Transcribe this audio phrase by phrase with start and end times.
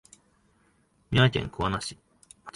[1.11, 1.95] 三重県桑名市